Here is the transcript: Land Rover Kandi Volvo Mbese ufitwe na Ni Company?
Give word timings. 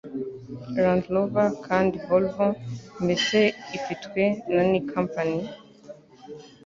Land 0.83 1.03
Rover 1.13 1.47
Kandi 1.65 1.95
Volvo 2.05 2.45
Mbese 3.03 3.39
ufitwe 3.77 4.23
na 4.53 4.63
Ni 4.71 4.79
Company? 4.91 5.39